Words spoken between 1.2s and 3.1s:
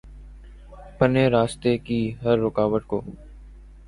راستے کی ہر رکاوٹ کو